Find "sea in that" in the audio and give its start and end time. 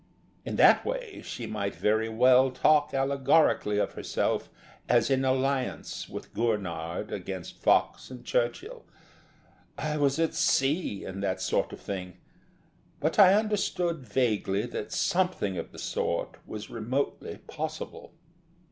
10.33-11.39